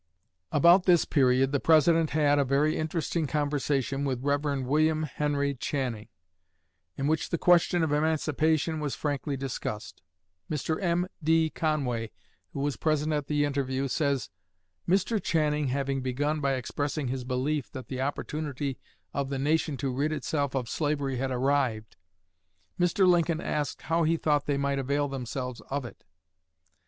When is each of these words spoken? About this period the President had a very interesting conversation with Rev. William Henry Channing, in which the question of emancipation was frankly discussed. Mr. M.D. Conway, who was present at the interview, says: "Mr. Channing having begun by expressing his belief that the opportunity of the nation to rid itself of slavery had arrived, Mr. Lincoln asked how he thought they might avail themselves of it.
About 0.51 0.85
this 0.85 1.05
period 1.05 1.51
the 1.51 1.59
President 1.59 2.09
had 2.09 2.39
a 2.39 2.43
very 2.43 2.75
interesting 2.75 3.27
conversation 3.27 4.03
with 4.03 4.23
Rev. 4.23 4.63
William 4.65 5.03
Henry 5.03 5.53
Channing, 5.53 6.07
in 6.97 7.05
which 7.05 7.29
the 7.29 7.37
question 7.37 7.83
of 7.83 7.91
emancipation 7.91 8.79
was 8.79 8.95
frankly 8.95 9.37
discussed. 9.37 10.01
Mr. 10.49 10.81
M.D. 10.81 11.51
Conway, 11.51 12.09
who 12.51 12.61
was 12.61 12.77
present 12.77 13.13
at 13.13 13.27
the 13.27 13.45
interview, 13.45 13.87
says: 13.87 14.31
"Mr. 14.89 15.21
Channing 15.21 15.67
having 15.67 16.01
begun 16.01 16.41
by 16.41 16.55
expressing 16.55 17.09
his 17.09 17.23
belief 17.23 17.71
that 17.71 17.87
the 17.87 18.01
opportunity 18.01 18.79
of 19.13 19.29
the 19.29 19.37
nation 19.37 19.77
to 19.77 19.93
rid 19.93 20.11
itself 20.11 20.55
of 20.55 20.67
slavery 20.67 21.17
had 21.17 21.29
arrived, 21.29 21.95
Mr. 22.79 23.07
Lincoln 23.07 23.39
asked 23.39 23.83
how 23.83 24.01
he 24.01 24.17
thought 24.17 24.47
they 24.47 24.57
might 24.57 24.79
avail 24.79 25.07
themselves 25.07 25.61
of 25.69 25.85
it. 25.85 26.05